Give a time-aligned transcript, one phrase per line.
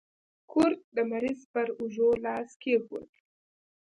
[0.51, 3.09] کرت د مریض پر اوږو لاس کېښود.